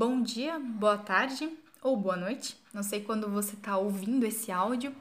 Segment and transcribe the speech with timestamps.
[0.00, 1.46] Bom dia, boa tarde
[1.82, 2.56] ou boa noite.
[2.72, 4.96] Não sei quando você está ouvindo esse áudio.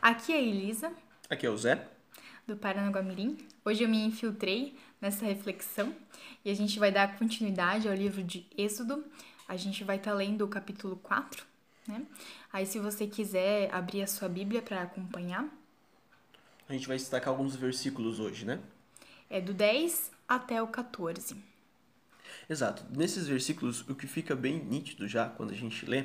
[0.00, 0.92] Aqui é a Elisa.
[1.28, 1.84] Aqui é o Zé.
[2.46, 3.38] Do Paranaguamirim.
[3.64, 5.92] Hoje eu me infiltrei nessa reflexão
[6.44, 9.04] e a gente vai dar continuidade ao livro de Êxodo.
[9.48, 11.44] A gente vai estar tá lendo o capítulo 4,
[11.88, 12.06] né?
[12.52, 15.44] Aí se você quiser abrir a sua Bíblia para acompanhar.
[16.68, 18.60] A gente vai destacar alguns versículos hoje, né?
[19.28, 21.55] É do 10 até o 14.
[22.48, 22.84] Exato.
[22.96, 26.04] Nesses versículos, o que fica bem nítido já quando a gente lê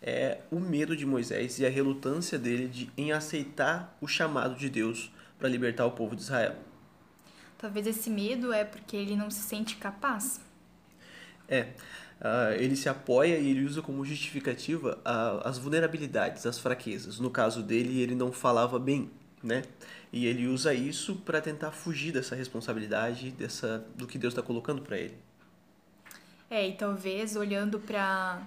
[0.00, 4.68] é o medo de Moisés e a relutância dele de, em aceitar o chamado de
[4.68, 6.56] Deus para libertar o povo de Israel.
[7.56, 10.40] Talvez esse medo é porque ele não se sente capaz.
[11.48, 11.68] É.
[12.20, 17.18] Uh, ele se apoia e ele usa como justificativa uh, as vulnerabilidades, as fraquezas.
[17.18, 19.10] No caso dele, ele não falava bem,
[19.42, 19.62] né?
[20.12, 24.82] E ele usa isso para tentar fugir dessa responsabilidade, dessa do que Deus está colocando
[24.82, 25.16] para ele.
[26.50, 28.42] É, e talvez olhando para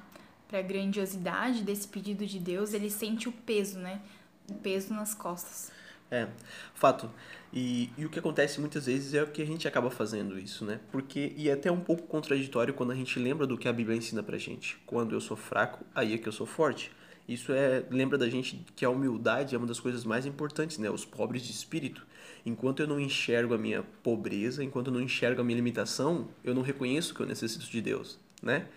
[0.51, 4.01] a grandiosidade desse pedido de Deus, ele sente o peso, né?
[4.49, 5.71] O peso nas costas.
[6.09, 6.27] É,
[6.73, 7.09] fato.
[7.51, 10.63] E, e o que acontece muitas vezes é o que a gente acaba fazendo isso,
[10.63, 10.79] né?
[10.91, 13.97] Porque, e é até um pouco contraditório quando a gente lembra do que a Bíblia
[13.97, 14.77] ensina pra gente.
[14.85, 16.91] Quando eu sou fraco, aí é que eu sou forte.
[17.27, 20.89] Isso é lembra da gente que a humildade é uma das coisas mais importantes, né?
[20.89, 22.05] Os pobres de espírito.
[22.45, 26.55] Enquanto eu não enxergo a minha pobreza, enquanto eu não enxergo a minha limitação, eu
[26.55, 28.67] não reconheço que eu necessito de Deus, né?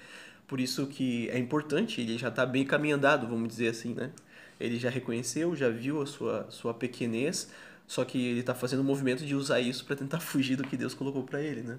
[0.49, 4.11] Por isso que é importante, ele já está bem caminhando, vamos dizer assim, né?
[4.59, 7.53] Ele já reconheceu, já viu a sua, sua pequenez,
[7.87, 10.65] só que ele está fazendo o um movimento de usar isso para tentar fugir do
[10.65, 11.79] que Deus colocou para ele, né?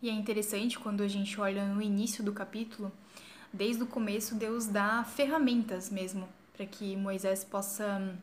[0.00, 2.90] E é interessante quando a gente olha no início do capítulo,
[3.52, 8.16] desde o começo Deus dá ferramentas mesmo para que Moisés possa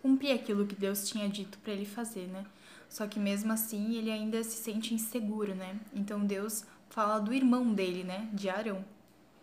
[0.00, 2.46] cumprir aquilo que Deus tinha dito para ele fazer, né?
[2.88, 5.78] Só que mesmo assim ele ainda se sente inseguro, né?
[5.94, 8.28] Então Deus fala do irmão dele, né?
[8.32, 8.84] De Arão.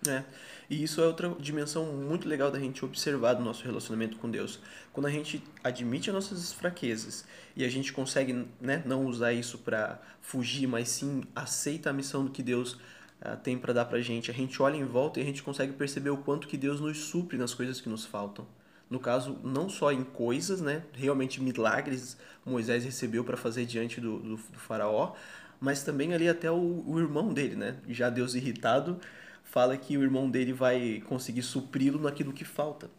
[0.08, 0.24] É.
[0.70, 4.60] E isso é outra dimensão muito legal da gente observar do nosso relacionamento com Deus.
[4.92, 7.26] Quando a gente admite as nossas fraquezas
[7.56, 12.26] e a gente consegue né, não usar isso para fugir, mas sim aceita a missão
[12.26, 12.78] do que Deus
[13.22, 14.32] uh, tem para dar pra gente.
[14.32, 16.98] A gente olha em volta e a gente consegue perceber o quanto que Deus nos
[16.98, 18.48] supre nas coisas que nos faltam.
[18.90, 20.84] No caso, não só em coisas, né?
[20.94, 25.14] Realmente milagres Moisés recebeu para fazer diante do, do, do, faraó,
[25.60, 27.78] mas também ali até o, o irmão dele, né?
[27.90, 29.00] Já Deus irritado
[29.44, 32.90] fala que o irmão dele vai conseguir supri-lo naquilo que falta.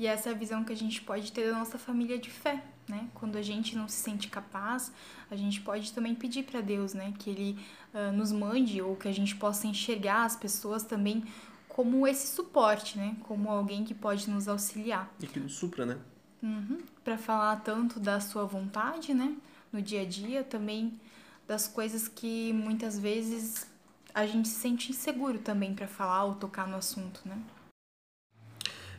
[0.00, 2.64] E essa é a visão que a gente pode ter da nossa família de fé,
[2.88, 3.06] né?
[3.12, 4.90] Quando a gente não se sente capaz,
[5.30, 7.12] a gente pode também pedir para Deus, né?
[7.18, 7.58] Que Ele
[7.92, 11.22] uh, nos mande ou que a gente possa enxergar as pessoas também
[11.68, 13.14] como esse suporte, né?
[13.24, 15.06] Como alguém que pode nos auxiliar.
[15.20, 15.98] E que nos supra, né?
[16.42, 16.78] Uhum.
[17.04, 19.36] Para falar tanto da sua vontade, né?
[19.70, 20.98] No dia a dia, também
[21.46, 23.66] das coisas que muitas vezes
[24.14, 27.38] a gente se sente inseguro também para falar ou tocar no assunto, né?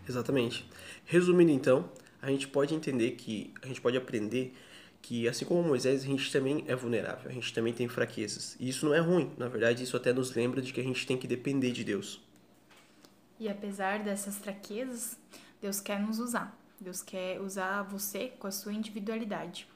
[0.07, 0.67] Exatamente.
[1.05, 1.89] Resumindo então,
[2.21, 4.53] a gente pode entender que a gente pode aprender
[5.01, 8.55] que assim como Moisés, a gente também é vulnerável, a gente também tem fraquezas.
[8.59, 11.05] E isso não é ruim, na verdade, isso até nos lembra de que a gente
[11.07, 12.21] tem que depender de Deus.
[13.39, 15.17] E apesar dessas fraquezas,
[15.59, 16.55] Deus quer nos usar.
[16.79, 19.67] Deus quer usar você com a sua individualidade.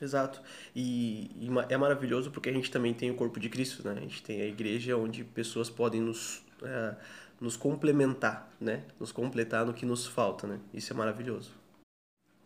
[0.00, 0.42] Exato.
[0.74, 3.94] E, e, é maravilhoso porque a gente também tem o corpo de Cristo, né?
[3.96, 6.96] A gente tem a igreja onde pessoas podem nos, é,
[7.40, 8.84] nos complementar, né?
[8.98, 10.60] Nos completar no que nos falta, né?
[10.72, 11.52] Isso é maravilhoso.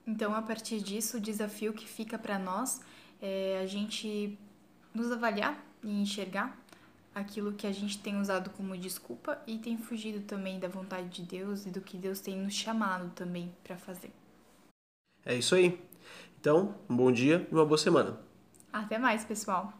[0.07, 2.81] Então, a partir disso, o desafio que fica para nós
[3.21, 4.39] é a gente
[4.95, 6.57] nos avaliar e enxergar
[7.15, 11.23] aquilo que a gente tem usado como desculpa e tem fugido também da vontade de
[11.23, 14.13] Deus e do que Deus tem nos chamado também para fazer.
[15.25, 15.81] É isso aí.
[16.39, 18.21] Então, um bom dia e uma boa semana.
[18.73, 19.73] Até mais, pessoal.